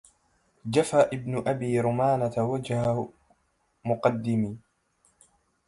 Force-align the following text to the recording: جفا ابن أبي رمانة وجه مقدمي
جفا 0.65 1.01
ابن 1.07 1.43
أبي 1.47 1.79
رمانة 1.79 2.33
وجه 2.37 3.07
مقدمي 3.85 4.57